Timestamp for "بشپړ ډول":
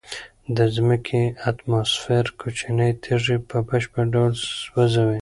3.67-4.33